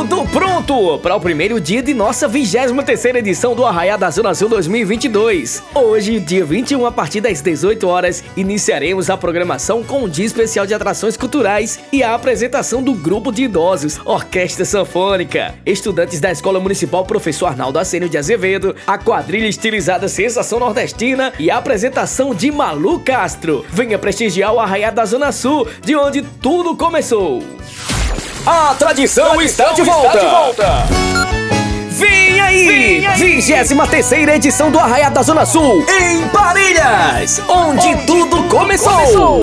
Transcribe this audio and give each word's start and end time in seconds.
Tudo 0.00 0.24
pronto 0.28 0.98
para 1.00 1.14
o 1.14 1.20
primeiro 1.20 1.60
dia 1.60 1.82
de 1.82 1.92
nossa 1.92 2.26
23ª 2.26 3.16
edição 3.16 3.54
do 3.54 3.66
Arraiá 3.66 3.98
da 3.98 4.10
Zona 4.10 4.34
Sul 4.34 4.48
2022. 4.48 5.62
Hoje, 5.74 6.18
dia 6.18 6.42
21, 6.42 6.86
a 6.86 6.90
partir 6.90 7.20
das 7.20 7.42
18 7.42 7.86
horas, 7.86 8.24
iniciaremos 8.34 9.10
a 9.10 9.16
programação 9.18 9.84
com 9.84 10.04
um 10.04 10.08
dia 10.08 10.24
especial 10.24 10.64
de 10.64 10.72
atrações 10.72 11.18
culturais 11.18 11.78
e 11.92 12.02
a 12.02 12.14
apresentação 12.14 12.82
do 12.82 12.94
grupo 12.94 13.30
de 13.30 13.42
idosos, 13.42 14.00
Orquestra 14.06 14.64
Sanfônica, 14.64 15.54
estudantes 15.66 16.18
da 16.18 16.32
Escola 16.32 16.58
Municipal 16.58 17.04
Professor 17.04 17.48
Arnaldo 17.48 17.78
Acênio 17.78 18.08
de 18.08 18.16
Azevedo, 18.16 18.74
a 18.86 18.96
quadrilha 18.96 19.48
estilizada 19.48 20.08
Sensação 20.08 20.60
Nordestina 20.60 21.30
e 21.38 21.50
a 21.50 21.58
apresentação 21.58 22.34
de 22.34 22.50
Malu 22.50 23.00
Castro. 23.00 23.66
Venha 23.68 23.98
prestigiar 23.98 24.54
o 24.54 24.60
Arraiá 24.60 24.90
da 24.90 25.04
Zona 25.04 25.30
Sul, 25.30 25.68
de 25.84 25.94
onde 25.94 26.22
tudo 26.22 26.74
começou. 26.74 27.42
A 28.46 28.74
tradição, 28.74 29.40
está, 29.42 29.72
de 29.72 29.82
volta. 29.82 30.86
Vem 31.90 32.40
aí! 32.40 33.06
23 33.16 34.28
edição 34.36 34.70
do 34.70 34.78
Arraiá 34.78 35.10
da 35.10 35.22
Zona 35.22 35.44
Sul, 35.44 35.84
em 36.00 36.26
Parelhas, 36.28 37.42
onde, 37.48 37.94
tudo, 38.06 38.44
começou. 38.44 39.40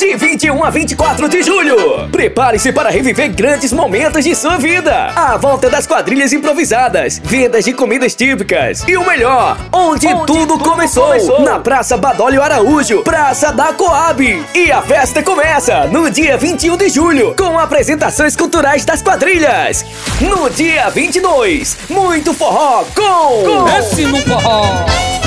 De 0.00 0.16
21 0.16 0.64
a 0.64 0.70
24 0.70 1.28
de 1.28 1.42
julho. 1.42 2.08
Prepare-se 2.10 2.72
para 2.72 2.88
reviver 2.88 3.28
grandes 3.28 3.70
momentos 3.70 4.24
de 4.24 4.34
sua 4.34 4.56
vida. 4.56 5.12
A 5.14 5.36
volta 5.36 5.68
das 5.68 5.86
quadrilhas 5.86 6.32
improvisadas, 6.32 7.20
vendas 7.22 7.66
de 7.66 7.74
comidas 7.74 8.14
típicas. 8.14 8.82
E 8.88 8.96
o 8.96 9.06
melhor, 9.06 9.58
onde, 9.70 10.08
tudo, 10.24 10.58
começou, 10.58 11.42
Na 11.42 11.58
Praça 11.58 11.98
Badólio 11.98 12.42
Araújo, 12.42 13.02
Praça 13.02 13.52
da 13.52 13.74
Coab. 13.74 14.42
E 14.54 14.72
a 14.72 14.80
festa 14.80 15.22
começa 15.22 15.86
no 15.88 16.08
dia 16.08 16.38
21 16.38 16.78
de 16.78 16.88
julho, 16.88 17.34
com 17.36 17.58
apresentações 17.58 18.34
culturais 18.34 18.86
das 18.86 19.02
quadrilhas. 19.02 19.84
No 20.18 20.48
dia 20.48 20.88
22, 20.88 21.76
muito 21.90 22.32
forró 22.32 22.84
com... 22.94 23.68
Esse 23.78 24.06
no 24.06 24.16
forró. 24.22 25.19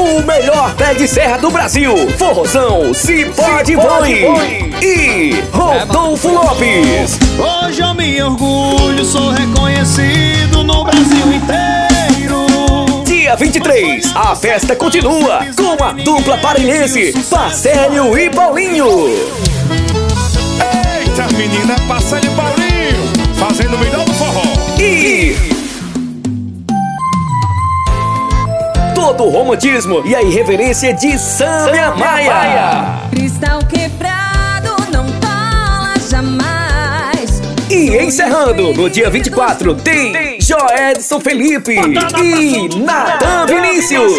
O 0.00 0.22
melhor 0.22 0.74
pé 0.76 0.94
de 0.94 1.06
serra 1.06 1.36
do 1.36 1.50
Brasil, 1.50 1.94
Forrozão, 2.16 2.94
Se 2.94 3.26
Pode 3.26 3.76
Boi 3.76 4.72
e 4.82 5.44
Rodolfo 5.52 6.28
Lopes. 6.30 7.18
Hoje 7.38 7.82
eu 7.82 7.92
me 7.92 8.22
orgulho, 8.22 9.04
sou 9.04 9.28
reconhecido 9.28 10.64
no 10.64 10.84
Brasil 10.84 11.32
inteiro. 11.34 13.04
Dia 13.04 13.36
23, 13.36 14.10
a 14.16 14.34
festa 14.34 14.74
continua 14.74 15.40
com 15.54 15.84
a 15.84 15.92
dupla 15.92 16.38
parelhense, 16.38 17.12
Parcélio 17.28 18.18
e 18.18 18.30
Paulinho. 18.30 18.86
Eita, 21.02 21.28
menina, 21.36 21.76
passa 21.86 22.18
de 22.18 22.30
Paulinho, 22.30 23.12
fazendo 23.36 23.76
o 23.76 23.78
melhor 23.78 24.06
do 24.06 24.14
forró. 24.14 24.49
Todo 29.10 29.24
o 29.24 29.28
romantismo 29.28 30.02
e 30.06 30.14
a 30.14 30.22
irreverência 30.22 30.94
de 30.94 31.18
Sâmia 31.18 31.90
Maia. 31.96 33.08
Cristal 33.10 33.58
quebrado 33.68 34.76
não 34.92 35.04
cola 35.18 35.94
jamais. 36.08 37.42
E 37.68 37.96
encerrando, 37.98 38.72
no 38.72 38.88
dia 38.88 39.10
24, 39.10 39.74
tem 39.74 40.40
Joedson 40.40 41.18
Felipe 41.18 41.72
e 41.72 42.78
Natan 42.78 43.46
Vinícius. 43.46 44.12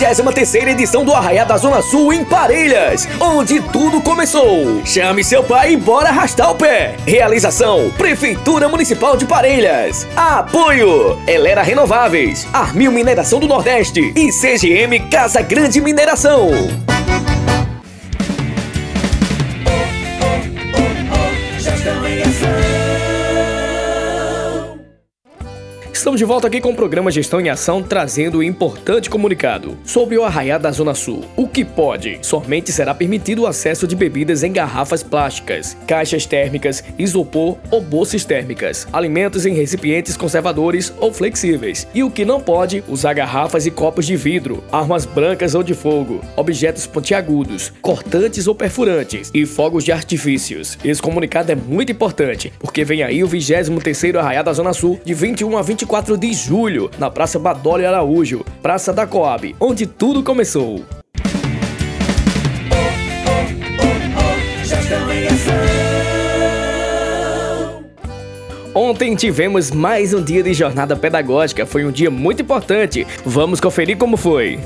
23 0.00 0.68
edição 0.68 1.04
do 1.04 1.12
Arraiá 1.12 1.44
da 1.44 1.58
Zona 1.58 1.82
Sul 1.82 2.10
em 2.10 2.24
Parelhas, 2.24 3.06
onde 3.20 3.60
tudo 3.60 4.00
começou. 4.00 4.80
Chame 4.82 5.22
seu 5.22 5.44
pai 5.44 5.74
e 5.74 5.76
bora 5.76 6.08
arrastar 6.08 6.50
o 6.50 6.54
pé. 6.54 6.96
Realização: 7.06 7.90
Prefeitura 7.98 8.66
Municipal 8.66 9.14
de 9.18 9.26
Parelhas. 9.26 10.08
Apoio: 10.16 11.20
Elera 11.26 11.62
Renováveis, 11.62 12.48
Armil 12.50 12.90
Mineração 12.90 13.38
do 13.38 13.46
Nordeste 13.46 14.12
e 14.16 14.30
CGM 14.32 15.00
Casa 15.10 15.42
Grande 15.42 15.82
Mineração. 15.82 16.48
Estamos 26.10 26.18
de 26.18 26.24
volta 26.24 26.48
aqui 26.48 26.60
com 26.60 26.70
o 26.70 26.74
programa 26.74 27.08
Gestão 27.08 27.40
em 27.40 27.50
Ação, 27.50 27.84
trazendo 27.84 28.38
o 28.38 28.42
importante 28.42 29.08
comunicado 29.08 29.78
sobre 29.84 30.18
o 30.18 30.24
Arraiá 30.24 30.58
da 30.58 30.72
Zona 30.72 30.92
Sul. 30.92 31.24
O 31.36 31.46
que 31.46 31.64
pode? 31.64 32.18
Somente 32.22 32.72
será 32.72 32.92
permitido 32.92 33.42
o 33.42 33.46
acesso 33.46 33.86
de 33.86 33.94
bebidas 33.94 34.42
em 34.42 34.52
garrafas 34.52 35.04
plásticas, 35.04 35.76
caixas 35.86 36.26
térmicas, 36.26 36.82
isopor 36.98 37.58
ou 37.70 37.80
bolsas 37.80 38.24
térmicas, 38.24 38.88
alimentos 38.92 39.46
em 39.46 39.54
recipientes 39.54 40.16
conservadores 40.16 40.92
ou 40.98 41.12
flexíveis. 41.12 41.86
E 41.94 42.02
o 42.02 42.10
que 42.10 42.24
não 42.24 42.40
pode? 42.40 42.82
Usar 42.88 43.12
garrafas 43.12 43.64
e 43.64 43.70
copos 43.70 44.04
de 44.04 44.16
vidro, 44.16 44.64
armas 44.72 45.06
brancas 45.06 45.54
ou 45.54 45.62
de 45.62 45.74
fogo, 45.74 46.24
objetos 46.34 46.88
pontiagudos, 46.88 47.72
cortantes 47.80 48.48
ou 48.48 48.54
perfurantes 48.56 49.30
e 49.32 49.46
fogos 49.46 49.84
de 49.84 49.92
artifícios. 49.92 50.76
Esse 50.84 51.00
comunicado 51.00 51.52
é 51.52 51.54
muito 51.54 51.92
importante, 51.92 52.52
porque 52.58 52.82
vem 52.82 53.04
aí 53.04 53.22
o 53.22 53.28
23º 53.28 54.16
Arraiá 54.16 54.42
da 54.42 54.52
Zona 54.52 54.72
Sul, 54.72 55.00
de 55.04 55.14
21 55.14 55.56
a 55.56 55.62
24 55.62 55.99
de 56.00 56.32
julho, 56.32 56.90
na 56.98 57.10
Praça 57.10 57.38
Badólio 57.38 57.86
Araújo, 57.86 58.44
Praça 58.62 58.92
da 58.92 59.06
Coab, 59.06 59.54
onde 59.60 59.86
tudo 59.86 60.22
começou. 60.22 60.82
Ontem 68.74 69.14
tivemos 69.14 69.70
mais 69.70 70.14
um 70.14 70.22
dia 70.22 70.42
de 70.42 70.54
jornada 70.54 70.96
pedagógica, 70.96 71.66
foi 71.66 71.84
um 71.84 71.90
dia 71.90 72.10
muito 72.10 72.40
importante. 72.40 73.06
Vamos 73.24 73.60
conferir 73.60 73.98
como 73.98 74.16
foi. 74.16 74.58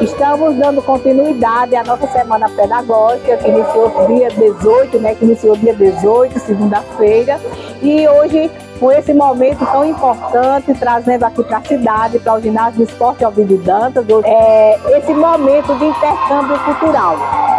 Estamos 0.00 0.56
dando 0.56 0.82
continuidade 0.82 1.76
à 1.76 1.84
nossa 1.84 2.06
semana 2.08 2.48
pedagógica, 2.48 3.36
que 3.36 3.48
iniciou 3.48 4.06
dia 4.06 4.28
18, 4.30 4.98
né? 4.98 5.14
Que 5.14 5.24
iniciou 5.24 5.56
dia 5.56 5.74
18, 5.74 6.38
segunda-feira. 6.40 7.40
E 7.82 8.08
hoje, 8.08 8.50
com 8.78 8.92
esse 8.92 9.14
momento 9.14 9.64
tão 9.66 9.84
importante, 9.84 10.74
trazendo 10.74 11.24
aqui 11.24 11.42
para 11.42 11.58
a 11.58 11.64
cidade, 11.64 12.18
para 12.18 12.34
o 12.34 12.40
ginásio 12.40 12.84
de 12.84 12.90
esporte 12.90 13.24
Alvido 13.24 13.56
Dantas, 13.58 14.04
é, 14.24 14.98
esse 14.98 15.12
momento 15.14 15.74
de 15.78 15.84
intercâmbio 15.84 16.58
cultural. 16.60 17.16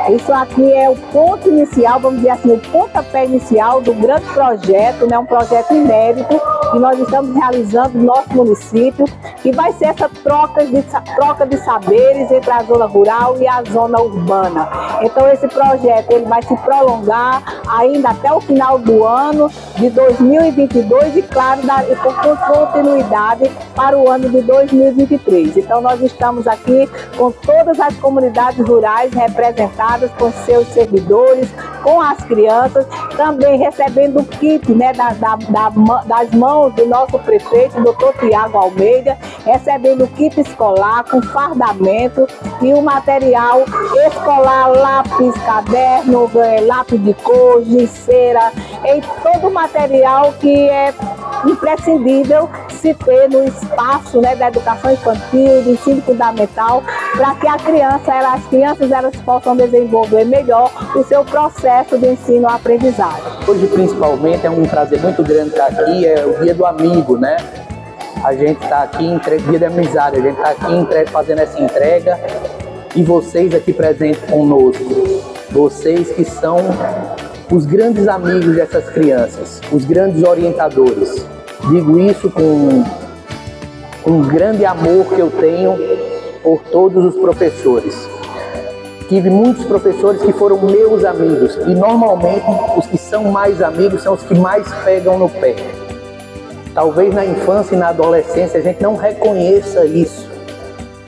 Isso 0.09 0.31
aqui 0.31 0.71
é 0.71 0.87
o 0.87 0.95
ponto 0.95 1.49
inicial, 1.49 1.99
vamos 1.99 2.19
dizer 2.19 2.31
assim, 2.31 2.51
o 2.51 2.59
pontapé 2.59 3.25
inicial 3.25 3.81
do 3.81 3.93
grande 3.93 4.25
projeto, 4.25 5.07
né? 5.09 5.17
Um 5.17 5.25
projeto 5.25 5.73
inédito 5.73 6.39
que 6.71 6.79
nós 6.79 6.99
estamos 6.99 7.35
realizando 7.35 7.97
no 7.97 8.03
nosso 8.03 8.29
município, 8.33 9.05
que 9.41 9.51
vai 9.51 9.71
ser 9.73 9.85
essa 9.85 10.09
troca 10.23 10.65
de, 10.65 10.83
troca 11.15 11.45
de 11.47 11.57
saberes 11.57 12.31
entre 12.31 12.51
a 12.51 12.61
zona 12.63 12.85
rural 12.85 13.37
e 13.39 13.47
a 13.47 13.63
zona 13.63 13.99
urbana. 13.99 14.69
Então 15.01 15.27
esse 15.27 15.47
projeto 15.47 16.11
ele 16.11 16.25
vai 16.25 16.41
se 16.43 16.55
prolongar 16.57 17.41
ainda 17.67 18.09
até 18.09 18.31
o 18.31 18.39
final 18.39 18.77
do 18.77 19.03
ano 19.03 19.49
de 19.75 19.89
2022 19.89 21.04
e 21.13 21.21
claro, 21.21 21.61
dar, 21.65 21.83
continuidade 22.47 23.51
para 23.75 23.97
o 23.97 24.09
ano 24.09 24.29
de 24.29 24.41
2023. 24.41 25.57
Então 25.57 25.81
nós 25.81 26.01
estamos 26.01 26.47
aqui 26.47 26.89
com 27.17 27.31
todas 27.31 27.79
as 27.79 27.95
comunidades 27.97 28.65
rurais 28.65 29.13
representadas, 29.13 30.09
com 30.11 30.31
seus 30.31 30.67
servidores, 30.69 31.49
com 31.85 32.01
as 32.01 32.17
crianças, 32.23 32.83
também 33.15 33.59
recebendo 33.59 34.19
o 34.19 34.25
kit 34.25 34.73
né, 34.73 34.91
da, 34.93 35.11
da, 35.11 35.35
da, 35.35 35.69
das 36.07 36.31
mãos 36.31 36.73
do 36.73 36.87
nosso 36.87 37.19
prefeito, 37.19 37.79
doutor 37.79 38.11
Tiago 38.17 38.57
Almeida, 38.57 39.15
recebendo 39.45 40.05
o 40.05 40.07
kit 40.07 40.41
escolar 40.41 41.03
com 41.03 41.21
fardamento 41.21 42.27
e 42.59 42.73
o 42.73 42.81
material 42.81 43.63
escolar, 44.07 44.69
lápis, 44.69 45.35
caderno, 45.45 46.27
eh, 46.33 46.61
lápis 46.61 47.03
de 47.03 47.13
cor, 47.13 47.61
cera, 47.87 48.51
em 48.83 48.99
todo 49.21 49.49
o 49.49 49.53
material 49.53 50.33
que 50.39 50.67
é 50.67 50.91
imprescindível 51.45 52.49
se 52.85 52.93
ter 52.93 53.27
no 53.31 53.43
espaço 53.45 54.21
né, 54.21 54.35
da 54.35 54.49
educação 54.49 54.91
infantil, 54.91 55.63
do 55.63 55.71
ensino 55.71 56.01
fundamental, 56.03 56.83
para 57.13 57.33
que 57.33 57.47
a 57.47 57.57
criança, 57.57 58.13
ela, 58.13 58.35
as 58.35 58.45
crianças 58.45 58.91
elas 58.91 59.15
possam 59.17 59.57
desenvolver 59.57 60.23
melhor 60.25 60.71
o 60.95 61.03
seu 61.03 61.25
processo 61.25 61.97
de 61.97 62.09
ensino-aprendizagem. 62.09 63.23
Hoje, 63.47 63.65
principalmente, 63.65 64.45
é 64.45 64.51
um 64.51 64.65
prazer 64.65 65.01
muito 65.01 65.23
grande 65.23 65.49
estar 65.49 65.65
aqui, 65.65 66.05
é 66.05 66.23
o 66.27 66.43
Dia 66.43 66.53
do 66.53 66.63
Amigo, 66.63 67.17
né? 67.17 67.37
A 68.23 68.35
gente 68.35 68.63
está 68.63 68.83
aqui, 68.83 69.03
entre... 69.03 69.39
Dia 69.39 69.59
da 69.59 69.67
Amizade, 69.67 70.17
a 70.17 70.21
gente 70.21 70.37
está 70.37 70.51
aqui 70.51 70.71
entre... 70.71 71.07
fazendo 71.07 71.39
essa 71.39 71.59
entrega 71.59 72.19
e 72.95 73.01
vocês 73.01 73.55
aqui 73.55 73.73
presentes 73.73 74.21
conosco, 74.29 75.23
vocês 75.49 76.11
que 76.11 76.23
são 76.23 76.57
os 77.51 77.65
grandes 77.65 78.07
amigos 78.07 78.55
dessas 78.55 78.87
crianças, 78.91 79.59
os 79.71 79.85
grandes 79.85 80.23
orientadores. 80.23 81.34
Digo 81.69 81.99
isso 81.99 82.29
com 82.29 82.83
um 84.05 84.21
grande 84.21 84.63
amor 84.63 85.07
que 85.07 85.19
eu 85.19 85.31
tenho 85.31 85.75
por 86.43 86.61
todos 86.71 87.03
os 87.03 87.15
professores. 87.15 88.07
Tive 89.09 89.31
muitos 89.31 89.65
professores 89.65 90.21
que 90.21 90.31
foram 90.31 90.61
meus 90.61 91.03
amigos 91.03 91.55
e 91.65 91.73
normalmente 91.73 92.45
os 92.77 92.85
que 92.85 92.99
são 92.99 93.25
mais 93.25 93.63
amigos 93.63 94.03
são 94.03 94.13
os 94.13 94.21
que 94.21 94.35
mais 94.35 94.71
pegam 94.83 95.17
no 95.17 95.27
pé. 95.27 95.55
Talvez 96.75 97.11
na 97.15 97.25
infância 97.25 97.73
e 97.73 97.79
na 97.79 97.89
adolescência 97.89 98.59
a 98.59 98.63
gente 98.63 98.83
não 98.83 98.95
reconheça 98.95 99.85
isso, 99.85 100.29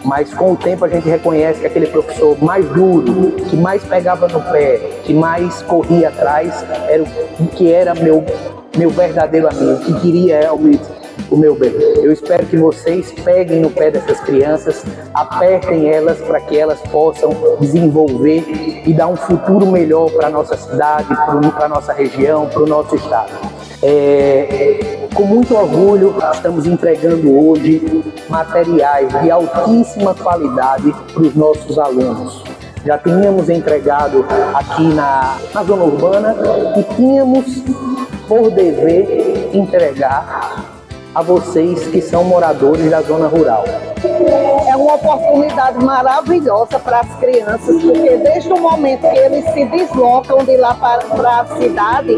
mas 0.04 0.34
com 0.34 0.54
o 0.54 0.56
tempo 0.56 0.86
a 0.86 0.88
gente 0.88 1.08
reconhece 1.08 1.60
que 1.60 1.68
aquele 1.68 1.88
professor 1.88 2.36
mais 2.42 2.68
duro, 2.70 3.34
que 3.48 3.56
mais 3.56 3.84
pegava 3.84 4.28
no 4.28 4.42
pé, 4.42 4.78
que 5.04 5.14
mais 5.14 5.62
corria 5.62 6.10
atrás, 6.10 6.66
era 6.88 7.04
o 7.40 7.48
que 7.48 7.72
era 7.72 7.94
meu, 7.94 8.24
meu 8.78 8.90
verdadeiro 8.90 9.48
amigo, 9.48 9.80
que 9.80 10.00
queria 10.02 10.40
realmente 10.40 10.84
o 11.30 11.36
meu 11.36 11.56
bem. 11.56 11.72
Eu 11.98 12.12
espero 12.12 12.46
que 12.46 12.58
vocês 12.58 13.12
peguem 13.24 13.60
no 13.60 13.70
pé 13.70 13.92
dessas 13.92 14.20
crianças, 14.22 14.84
apertem 15.14 15.90
elas 15.90 16.20
para 16.20 16.40
que 16.40 16.58
elas 16.58 16.80
possam 16.92 17.32
desenvolver 17.60 18.44
e 18.86 18.94
dar 18.94 19.08
um 19.08 19.16
futuro 19.16 19.66
melhor 19.66 20.10
para 20.12 20.28
a 20.28 20.30
nossa 20.30 20.56
cidade, 20.56 21.08
para 21.56 21.66
a 21.66 21.70
nossa 21.70 21.92
região, 21.94 22.48
para 22.48 22.62
o 22.62 22.68
nosso 22.68 22.96
estado. 22.96 23.32
É, 23.82 25.08
com 25.14 25.24
muito 25.24 25.56
orgulho, 25.56 26.16
estamos 26.34 26.66
entregando 26.66 27.36
hoje 27.36 28.04
materiais 28.30 29.10
de 29.22 29.32
altíssima 29.32 30.14
qualidade 30.14 30.94
para 31.14 31.24
os 31.24 31.36
nossos 31.36 31.78
alunos. 31.78 32.44
Já 32.86 32.98
tínhamos 32.98 33.50
entregado 33.50 34.26
aqui 34.54 34.84
na, 34.94 35.38
na 35.54 35.64
zona 35.64 35.84
urbana 35.84 36.36
e 36.78 36.96
tínhamos 36.96 37.64
por 38.28 38.52
dever 38.52 39.50
entregar 39.54 40.78
a 41.18 41.22
vocês 41.24 41.88
que 41.88 42.00
são 42.00 42.24
moradores 42.24 42.92
da 42.92 43.02
zona 43.02 43.28
rural. 43.28 43.66
É 44.68 44.76
uma 44.76 44.94
oportunidade 44.94 45.84
maravilhosa 45.84 46.78
para 46.78 47.00
as 47.00 47.16
crianças, 47.16 47.82
porque 47.82 48.18
desde 48.18 48.54
o 48.54 48.60
momento 48.60 49.02
que 49.02 49.18
eles 49.18 49.44
se 49.52 49.66
deslocam 49.66 50.46
de 50.46 50.56
lá 50.58 50.76
para, 50.76 51.42
a 51.42 51.46
cidade, 51.58 52.16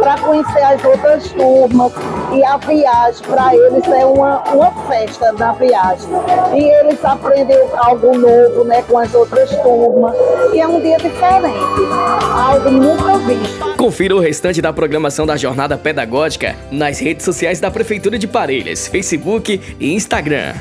para 0.00 0.18
conhecer 0.18 0.62
as 0.62 0.84
outras 0.84 1.28
turmas, 1.30 1.92
e 2.32 2.42
a 2.42 2.56
viagem 2.56 3.22
para 3.24 3.54
eles 3.54 3.86
é 3.86 4.04
uma, 4.04 4.42
uma 4.52 4.70
festa 4.88 5.30
na 5.32 5.52
viagem. 5.52 6.08
E 6.52 6.64
eles 6.64 7.04
aprendem 7.04 7.56
algo 7.76 8.18
novo 8.18 8.64
né, 8.64 8.82
com 8.82 8.98
as 8.98 9.14
outras 9.14 9.48
turmas, 9.58 10.16
e 10.52 10.58
é 10.58 10.66
um 10.66 10.80
dia 10.80 10.96
diferente, 10.96 11.54
algo 12.48 12.70
nunca 12.70 13.18
visto. 13.18 13.69
Confira 13.80 14.14
o 14.14 14.20
restante 14.20 14.60
da 14.60 14.74
programação 14.74 15.24
da 15.24 15.38
Jornada 15.38 15.78
Pedagógica 15.78 16.54
nas 16.70 16.98
redes 16.98 17.24
sociais 17.24 17.60
da 17.60 17.70
Prefeitura 17.70 18.18
de 18.18 18.28
Parelhas, 18.28 18.86
Facebook 18.86 19.58
e 19.80 19.94
Instagram. 19.94 20.52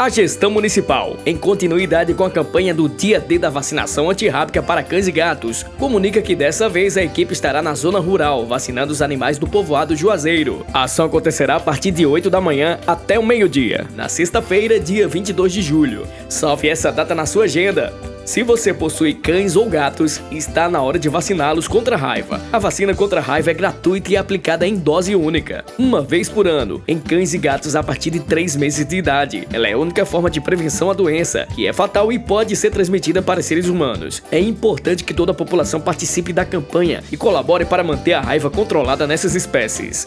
A 0.00 0.08
gestão 0.08 0.50
municipal, 0.50 1.18
em 1.26 1.36
continuidade 1.36 2.14
com 2.14 2.24
a 2.24 2.30
campanha 2.30 2.72
do 2.72 2.88
Dia 2.88 3.20
D 3.20 3.38
da 3.38 3.50
vacinação 3.50 4.08
antirrábica 4.08 4.62
para 4.62 4.82
cães 4.82 5.06
e 5.06 5.12
gatos, 5.12 5.62
comunica 5.78 6.22
que 6.22 6.34
dessa 6.34 6.70
vez 6.70 6.96
a 6.96 7.02
equipe 7.02 7.34
estará 7.34 7.60
na 7.60 7.74
zona 7.74 7.98
rural, 7.98 8.46
vacinando 8.46 8.94
os 8.94 9.02
animais 9.02 9.36
do 9.36 9.46
povoado 9.46 9.94
Juazeiro. 9.94 10.64
A 10.72 10.84
ação 10.84 11.04
acontecerá 11.04 11.56
a 11.56 11.60
partir 11.60 11.90
de 11.90 12.06
8 12.06 12.30
da 12.30 12.40
manhã 12.40 12.80
até 12.86 13.18
o 13.18 13.22
meio-dia, 13.22 13.88
na 13.94 14.08
sexta-feira, 14.08 14.80
dia 14.80 15.06
22 15.06 15.52
de 15.52 15.60
julho. 15.60 16.06
Salve 16.30 16.70
essa 16.70 16.90
data 16.90 17.14
na 17.14 17.26
sua 17.26 17.44
agenda. 17.44 17.92
Se 18.24 18.42
você 18.42 18.72
possui 18.72 19.14
cães 19.14 19.56
ou 19.56 19.68
gatos, 19.68 20.20
está 20.30 20.68
na 20.68 20.80
hora 20.80 20.98
de 20.98 21.08
vaciná-los 21.08 21.66
contra 21.66 21.96
a 21.96 21.98
raiva. 21.98 22.40
A 22.52 22.58
vacina 22.58 22.94
contra 22.94 23.18
a 23.18 23.22
raiva 23.22 23.50
é 23.50 23.54
gratuita 23.54 24.12
e 24.12 24.16
aplicada 24.16 24.66
em 24.66 24.76
dose 24.76 25.16
única, 25.16 25.64
uma 25.78 26.00
vez 26.00 26.28
por 26.28 26.46
ano, 26.46 26.82
em 26.86 26.98
cães 26.98 27.34
e 27.34 27.38
gatos 27.38 27.74
a 27.74 27.82
partir 27.82 28.10
de 28.10 28.20
3 28.20 28.54
meses 28.56 28.86
de 28.86 28.96
idade. 28.96 29.48
Ela 29.52 29.68
é 29.68 29.72
a 29.72 29.78
única 29.78 30.06
forma 30.06 30.30
de 30.30 30.40
prevenção 30.40 30.90
à 30.90 30.94
doença, 30.94 31.48
que 31.54 31.66
é 31.66 31.72
fatal 31.72 32.12
e 32.12 32.18
pode 32.18 32.54
ser 32.54 32.70
transmitida 32.70 33.20
para 33.20 33.42
seres 33.42 33.66
humanos. 33.66 34.22
É 34.30 34.38
importante 34.38 35.02
que 35.02 35.14
toda 35.14 35.32
a 35.32 35.34
população 35.34 35.80
participe 35.80 36.32
da 36.32 36.44
campanha 36.44 37.02
e 37.10 37.16
colabore 37.16 37.64
para 37.64 37.82
manter 37.82 38.12
a 38.12 38.20
raiva 38.20 38.50
controlada 38.50 39.06
nessas 39.06 39.34
espécies. 39.34 40.06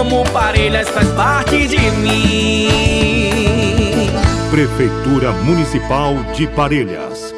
amo 0.00 0.24
Parelhas, 0.32 0.88
faz 0.88 1.06
parte 1.08 1.68
de 1.68 1.78
mim. 2.02 2.68
Prefeitura 4.50 5.30
Municipal 5.32 6.14
de 6.34 6.46
Parelhas. 6.48 7.29